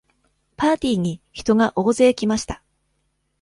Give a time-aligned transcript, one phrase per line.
[0.57, 2.63] パーティーに人が大勢来ました。